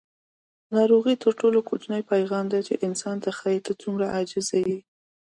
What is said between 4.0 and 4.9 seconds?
عاجزه یې.